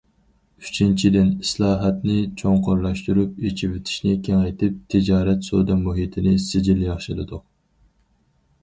[0.61, 7.47] ئۈچىنچىدىن، ئىسلاھاتنى چوڭقۇرلاشتۇرۇپ، ئېچىۋېتىشنى كېڭەيتىپ، تىجارەت- سودا مۇھىتىنى سىجىل ياخشىلىدۇق.